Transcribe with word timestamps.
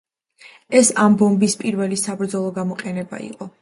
ეს 0.79 0.89
ამ 1.03 1.19
ბომბის 1.21 1.59
პირველი 1.61 2.03
საბრძოლო 2.07 2.53
გამოყენება 2.61 3.27
იყო. 3.33 3.55